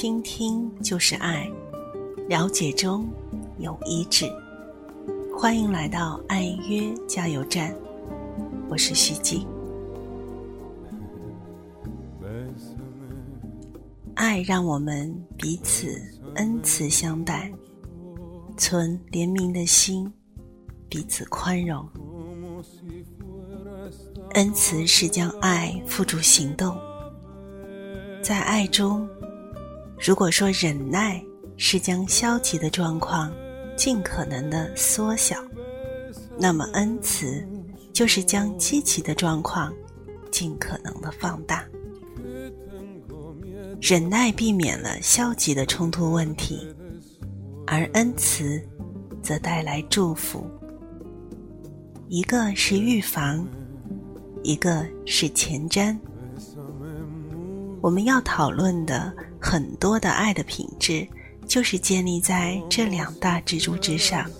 [0.00, 1.50] 倾听就是爱，
[2.28, 3.04] 了解中
[3.58, 4.32] 有医治。
[5.36, 7.74] 欢迎来到爱约加油站，
[8.68, 9.44] 我是徐静。
[14.14, 16.00] 爱让我们彼此
[16.36, 17.52] 恩慈相待，
[18.56, 20.08] 存怜悯的心，
[20.88, 21.84] 彼此宽容。
[24.34, 26.76] 恩慈是将爱付诸行动，
[28.22, 29.08] 在爱中，
[30.00, 31.22] 如果说忍耐
[31.56, 33.32] 是将消极的状况
[33.76, 35.36] 尽可能的缩小，
[36.38, 37.44] 那么恩慈
[37.92, 39.72] 就是将积极的状况
[40.30, 41.64] 尽可能的放大。
[43.80, 46.66] 忍耐避免了消极的冲突问题，
[47.66, 48.60] 而恩慈
[49.22, 50.46] 则带来祝福。
[52.08, 53.46] 一个是预防，
[54.42, 55.96] 一个是前瞻。
[57.80, 61.06] 我们要讨论的很多的爱的品质，
[61.46, 64.30] 就是建立在这两大支柱之上。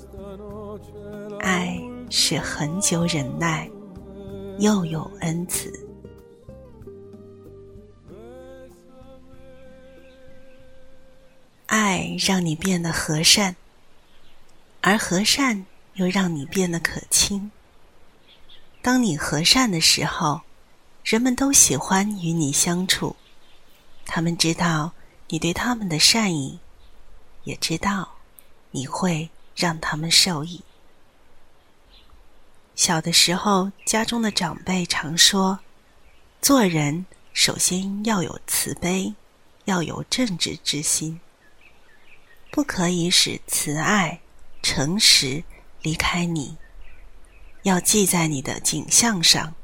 [1.40, 3.70] 爱是很久忍耐，
[4.58, 5.72] 又有恩慈。
[11.66, 13.54] 爱让你变得和善，
[14.80, 17.50] 而和善又让你变得可亲。
[18.80, 20.40] 当你和善的时候，
[21.04, 23.14] 人们都喜欢与你相处。
[24.10, 24.90] 他们知道
[25.28, 26.58] 你对他们的善意，
[27.44, 28.16] 也知道
[28.70, 30.64] 你会让他们受益。
[32.74, 35.58] 小的时候，家中的长辈常说
[36.40, 39.14] ：“做人首先要有慈悲，
[39.66, 41.20] 要有正直之心。”
[42.50, 44.20] 不可以使慈爱、
[44.62, 45.44] 诚实
[45.82, 46.56] 离开你，
[47.62, 49.54] 要记在你的景象上，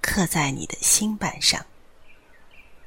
[0.00, 1.66] 刻在你的心板上。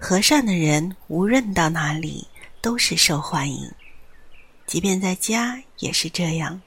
[0.05, 2.28] 和善的人无论到哪里
[2.59, 3.72] 都是受欢迎，
[4.67, 6.59] 即便在家也是这样。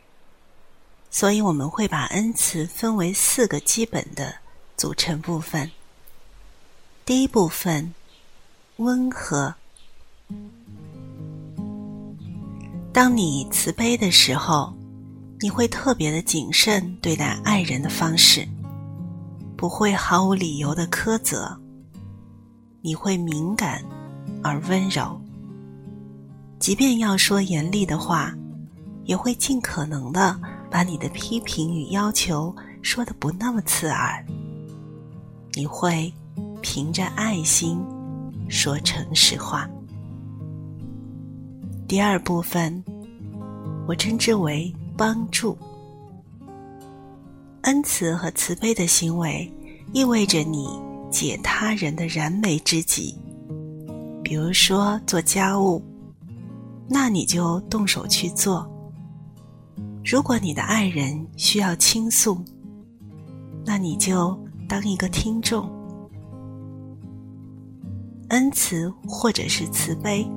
[1.10, 4.34] 所以我们会把恩慈分为四个基本的
[4.74, 5.70] 组成部分。
[7.04, 7.92] 第一部分，
[8.76, 9.54] 温和。
[12.90, 14.72] 当你慈悲的时候，
[15.40, 18.48] 你会特别的谨慎对待爱人的方式，
[19.58, 21.60] 不会毫无理由的苛责。
[22.86, 23.82] 你会敏感
[24.44, 25.20] 而温柔，
[26.60, 28.32] 即便要说严厉的话，
[29.06, 30.38] 也会尽可能的
[30.70, 34.24] 把你的批评与要求说的不那么刺耳。
[35.54, 36.14] 你会
[36.62, 37.84] 凭着爱心
[38.48, 39.68] 说诚实话。
[41.88, 42.84] 第二部分，
[43.88, 45.58] 我称之为帮助。
[47.62, 49.52] 恩慈和慈悲的行为，
[49.92, 50.68] 意味着你
[51.16, 53.16] 解他人的燃眉之急。
[54.22, 55.82] 比如说做家务，
[56.86, 58.68] 那你就动手去做；
[60.04, 62.38] 如果你的爱人需要倾诉，
[63.64, 64.38] 那你就
[64.68, 65.66] 当一个听众。
[68.28, 70.28] 恩慈或者是慈悲。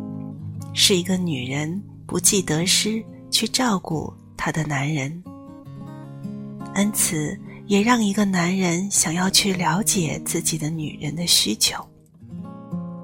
[0.73, 5.21] 是一个女人不计得失去照顾她的男人，
[6.75, 7.37] 恩慈
[7.69, 11.75] 也让一个男人想要去了解自己的女人的需求，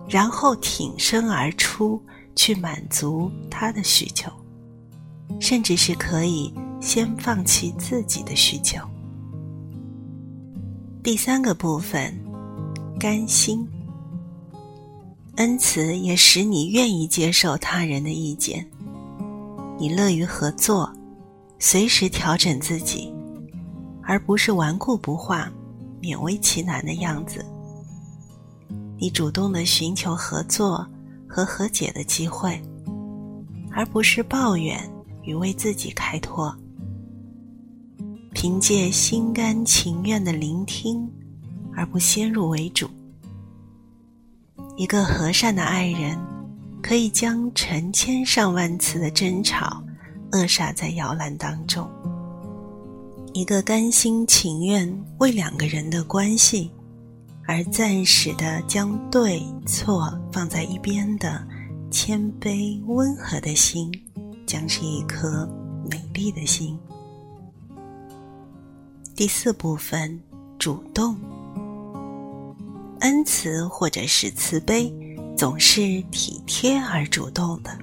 [0.09, 2.01] 然后挺身而出
[2.35, 4.27] 去满足她的需求，
[5.39, 8.79] 甚至是可以先放弃自己的需求。
[11.03, 12.19] 第三个部分，
[12.99, 13.63] 甘心。
[15.35, 18.67] 恩慈也使你愿意接受他人的意见，
[19.77, 20.91] 你乐于合作，
[21.59, 23.13] 随时调整自己，
[24.05, 25.51] 而不是顽固不化、
[26.01, 27.43] 勉为其难的样子。
[28.97, 30.87] 你主动的寻求合作
[31.27, 32.61] 和和解的机会，
[33.71, 34.79] 而不是抱怨
[35.23, 36.55] 与为自己开脱。
[38.31, 41.09] 凭借心甘情愿的聆听，
[41.73, 42.89] 而不先入为主。
[44.77, 46.19] 一个和善的爱人，
[46.83, 49.81] 可以将成千上万次的争吵
[50.31, 51.89] 扼杀在摇篮当中。
[53.35, 56.71] 一个甘心情愿为两个人的关系
[57.45, 61.45] 而暂时的将对错放在一边的
[61.91, 63.91] 谦卑温和的心，
[64.47, 65.45] 将是一颗
[65.91, 66.79] 美丽的心。
[69.13, 70.17] 第四部分，
[70.57, 71.17] 主动。
[73.01, 74.89] 恩慈或者是慈悲，
[75.35, 77.77] 总是体贴而主动的。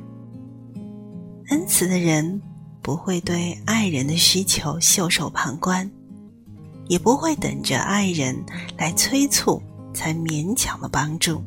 [1.49, 2.41] 恩慈的人
[2.83, 5.89] 不会对爱人的需求袖手旁观，
[6.89, 8.37] 也不会等着爱人
[8.77, 9.63] 来催促
[9.95, 11.43] 才勉强的帮助。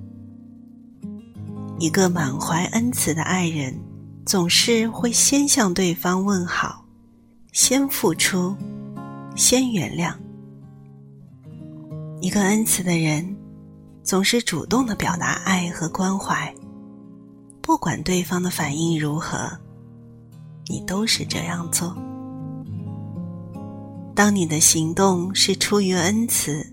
[1.77, 3.77] 一个满怀恩慈的爱人，
[4.25, 6.85] 总是会先向对方问好，
[7.51, 8.55] 先付出，
[9.35, 10.15] 先原谅。
[12.21, 13.35] 一个恩慈的人，
[14.03, 16.55] 总是主动的表达爱和关怀，
[17.61, 19.51] 不管对方的反应如何，
[20.67, 21.95] 你都是这样做。
[24.15, 26.65] 当你的行动是出于恩慈，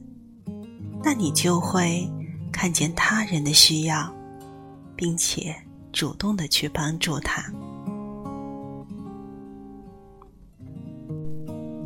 [1.03, 2.09] 那你就会
[2.53, 4.13] 看见他人的需要，
[4.95, 5.55] 并且
[5.93, 7.43] 主动的去帮助他。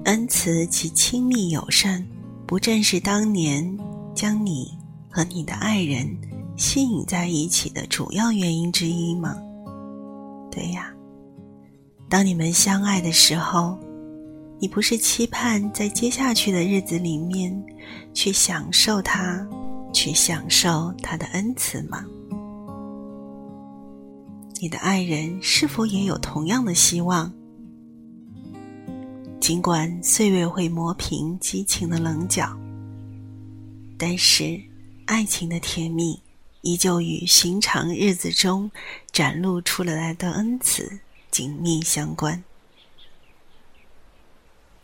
[0.05, 2.07] 恩慈及亲密友善。
[2.47, 3.77] 不正是当年
[4.15, 4.73] 将你
[5.11, 6.09] 和你的爱人
[6.57, 9.37] 吸引在一起的主要原因之一吗？
[10.49, 10.95] 对呀，
[12.09, 13.77] 当你们相爱的时候，
[14.61, 17.65] 你不是期盼在接下去的日子里面
[18.15, 19.47] 去享受它，
[19.93, 22.05] 去享受它的恩赐吗？
[24.61, 27.31] 你的爱人是否也有同样的希望？
[29.41, 32.57] 尽管岁月会磨平激情的棱角，
[33.99, 34.61] 但是
[35.05, 36.19] 爱情的甜蜜
[36.63, 38.71] 依旧与寻常日子中
[39.13, 40.99] 展露出来的恩慈
[41.37, 42.43] 紧密相关。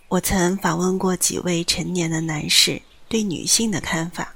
[0.08, 4.34] 我曾访问过几位成年的男士对女性的看法。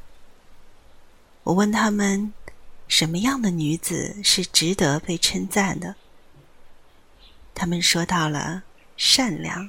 [1.42, 2.32] 我问他们，
[2.88, 5.96] 什么样的女子是值得被称赞的？
[7.54, 8.62] 他们说到了
[8.96, 9.68] 善良。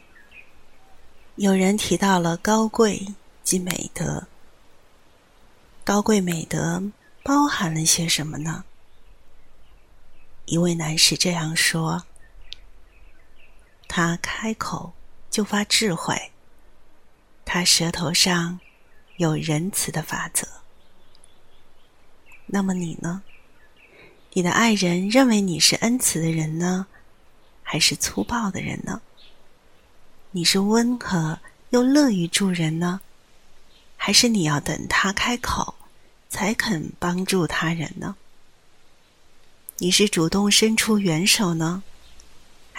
[1.36, 3.14] 有人提到了高贵
[3.44, 4.26] 及美德。
[5.84, 6.82] 高贵美德
[7.24, 8.64] 包含了些什么呢？
[10.46, 12.06] 一位男士这样说
[13.88, 14.94] ：“他开口
[15.30, 16.32] 就发智慧，
[17.46, 18.60] 他舌头上
[19.18, 20.48] 有仁慈的法则。”
[22.48, 23.24] 那么你呢？
[24.34, 26.88] 你的爱人认为你是恩慈的人呢，
[27.64, 29.02] 还是粗暴的人呢？
[30.32, 31.40] 你是温和
[31.72, 33.02] 又乐于助人呢，
[33.96, 35.76] 还是你要等他开口
[36.30, 38.16] 才肯帮助他人呢？
[39.80, 41.84] 你是主动伸出援手呢，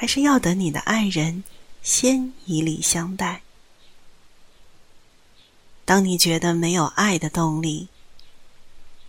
[0.01, 1.43] 还是要等你的爱人
[1.83, 3.43] 先以礼相待？
[5.85, 7.89] 当你觉得没有爱的动力，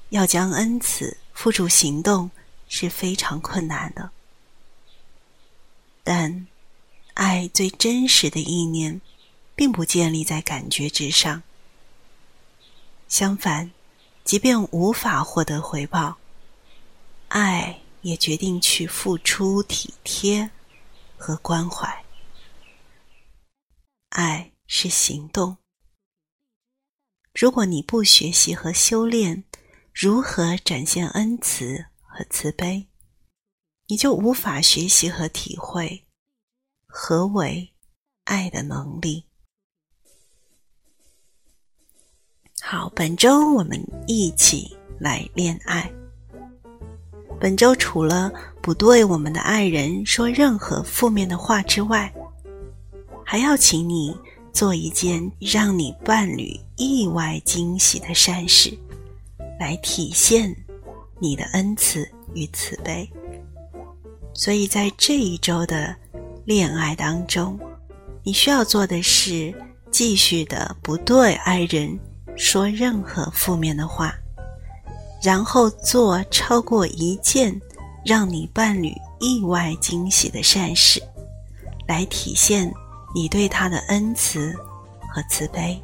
[0.09, 2.31] 要将恩慈付诸行动
[2.67, 4.09] 是非常困难的，
[6.03, 6.47] 但。
[7.13, 8.99] 爱最真实的意念，
[9.53, 11.43] 并不建立在感觉之上。
[13.07, 13.69] 相反，
[14.23, 16.17] 即便无法获得回报，
[17.27, 20.49] 爱也决定去付出体贴
[21.19, 22.05] 和关怀。
[24.09, 25.57] 爱是行动。
[27.33, 29.43] 如果你不学习和修炼
[29.93, 32.87] 如何展现恩慈和慈悲，
[33.87, 36.07] 你就无法学习和体会。
[36.87, 37.75] 何为
[38.23, 39.25] 爱的能力？
[42.61, 45.98] 好，本周我们一起来恋爱。
[47.39, 48.31] 本周除了
[48.61, 52.13] 不对我们的爱人说任何负面的话之外，
[53.23, 54.15] 还要请你
[54.51, 58.77] 做一件让你伴侣意外惊喜的善事，
[59.59, 60.53] 来体现
[61.19, 63.09] 你的恩赐与慈悲。
[64.33, 65.95] 所以在这一周的。
[66.45, 67.59] 恋爱当中，
[68.23, 69.53] 你需要做的是
[69.91, 71.99] 继续的不对爱人
[72.35, 74.15] 说任何负面的话，
[75.21, 77.59] 然后做超过一件
[78.05, 81.01] 让你伴侣意外惊喜的善事，
[81.87, 82.71] 来体现
[83.13, 84.53] 你对他的恩慈
[85.09, 85.81] 和慈悲。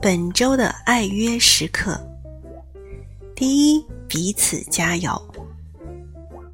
[0.00, 2.00] 本周的爱约时刻，
[3.34, 5.20] 第一，彼此加油。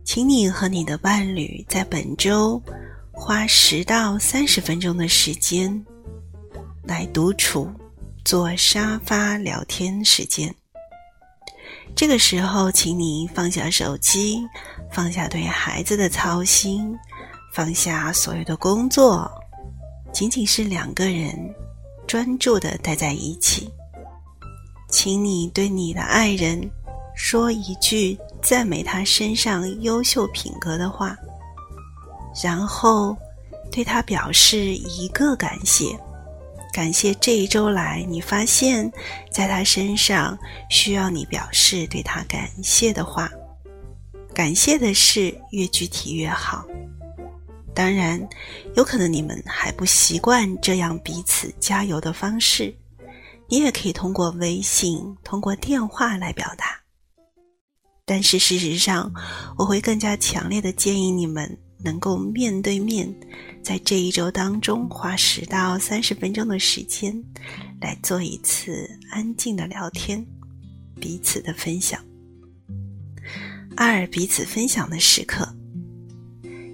[0.02, 2.62] 请你和你的伴侣在本周
[3.12, 5.84] 花十到三十分钟的时间
[6.82, 7.70] 来独处，
[8.24, 10.54] 做沙发聊天时间。
[11.94, 14.40] 这个时候，请你放下手机，
[14.90, 16.96] 放下对孩子的操心，
[17.52, 19.30] 放下所有的工作，
[20.12, 21.54] 仅仅是两个人
[22.06, 23.70] 专注的待在一起。
[24.88, 26.70] 请你对你的爱人
[27.14, 28.18] 说一句。
[28.42, 31.16] 赞美他身上优秀品格的话，
[32.42, 33.16] 然后
[33.72, 35.98] 对他表示一个感谢，
[36.74, 38.90] 感谢这一周来你发现
[39.30, 40.36] 在他身上
[40.68, 43.30] 需要你表示对他感谢的话，
[44.34, 46.66] 感谢的事越具体越好。
[47.72, 48.20] 当然，
[48.74, 52.76] 有可能你们还不习惯这样彼此加油的方式，
[53.48, 56.80] 你也可以通过微信、通过电话来表达。
[58.04, 59.12] 但是事实上，
[59.56, 63.14] 我会更加强烈的建议你们能够面对面，
[63.62, 67.14] 在这一周当中花十到三十分钟的时间，
[67.80, 70.24] 来做一次安静的聊天，
[70.98, 72.02] 彼此的分享。
[73.76, 75.46] 二，彼此分享的时刻。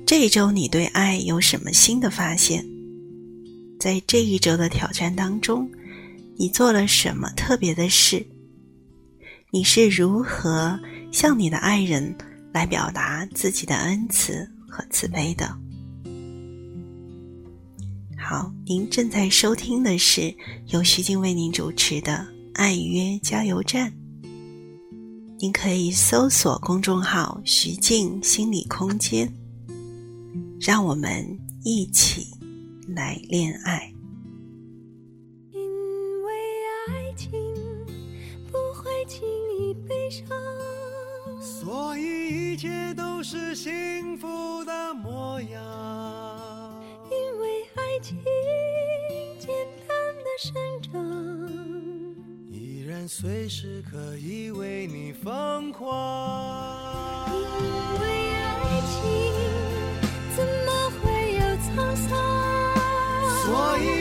[0.07, 2.65] 这一周你对爱有什么新的发现？
[3.79, 5.71] 在这一周的挑战当中，
[6.37, 8.25] 你做了什么特别的事？
[9.51, 10.79] 你是如何
[11.11, 12.15] 向你的爱人
[12.53, 15.47] 来表达自己的恩慈和慈悲的？
[18.17, 20.33] 好，您正在收听的是
[20.69, 22.13] 由徐静为您主持的
[22.55, 23.91] 《爱约加油站》。
[25.39, 29.33] 您可以搜索公众号“徐静心理空间”，
[30.61, 31.27] 让我们
[31.65, 32.27] 一起
[32.87, 33.93] 来恋爱。
[35.51, 35.61] 因
[36.23, 36.33] 为
[36.89, 37.33] 爱情
[38.53, 39.27] 不会轻
[39.59, 40.29] 易悲伤，
[41.63, 45.61] 所以一切都是幸福的模样。
[47.11, 48.17] 因为爱情
[49.39, 49.51] 简
[49.87, 50.91] 单的生长。
[52.51, 55.87] 依然随时可以为你疯狂，
[57.31, 57.43] 因
[58.01, 58.07] 为
[58.41, 58.97] 爱情
[60.35, 62.09] 怎么会有沧桑？
[63.45, 64.00] 所以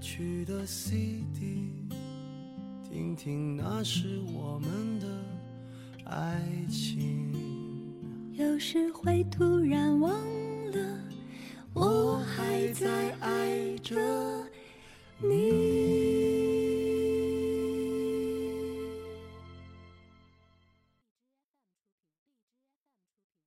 [0.00, 1.74] 去的 CD，
[2.88, 5.06] 听听那是我们的
[6.04, 6.40] 爱
[6.70, 7.30] 情。
[8.32, 10.10] 有时会突然忘
[10.72, 10.98] 了，
[11.74, 13.94] 我还在爱着
[15.18, 15.99] 你。